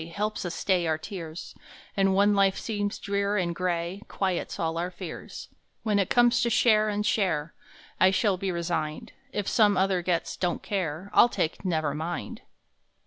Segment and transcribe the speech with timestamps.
[0.07, 1.53] Helps us stay our tears,
[1.95, 5.47] And when life seems drear and gray, Quiets all our fears.
[5.83, 7.53] When it comes to share and share,
[7.99, 11.93] I shall be resigned If some other gets" Don t Care" I ll take" Never
[11.93, 12.41] Mind